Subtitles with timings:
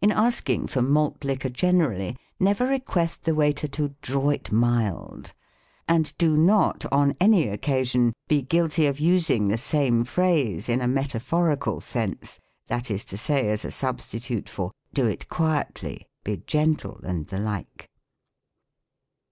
[0.00, 5.32] In asking for malt liquor generally, never request the waiter to" draw it mild;"
[5.88, 10.80] and do not, on any oc casion, be guilty of using the same phrase in
[10.80, 16.06] a meta phorical sense, that is to say, as a substitute for" Do it quietly,""
[16.24, 17.90] Be gentle," and the like.